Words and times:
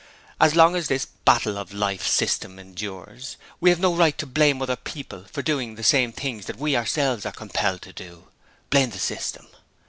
As 0.39 0.55
long 0.55 0.75
as 0.75 0.87
this 0.87 1.05
'Battle 1.05 1.59
of 1.59 1.75
Life' 1.75 2.07
System 2.07 2.57
endures, 2.57 3.37
we 3.59 3.69
have 3.69 3.79
no 3.79 3.93
right 3.93 4.17
to 4.17 4.25
blame 4.25 4.59
other 4.59 4.75
people 4.75 5.25
for 5.31 5.43
doing 5.43 5.75
the 5.75 5.83
same 5.83 6.11
things 6.11 6.47
that 6.47 6.57
we 6.57 6.75
are 6.75 6.79
ourselves 6.79 7.27
compelled 7.35 7.83
to 7.83 7.93
do. 7.93 8.27
Blame 8.71 8.89
the 8.89 8.97
system. 8.97 9.45